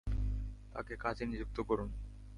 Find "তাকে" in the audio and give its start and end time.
0.73-0.93